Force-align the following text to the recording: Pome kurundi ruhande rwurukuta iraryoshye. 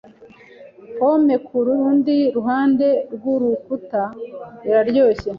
Pome 0.97 1.35
kurundi 1.47 2.15
ruhande 2.35 2.87
rwurukuta 3.13 4.03
iraryoshye. 4.67 5.29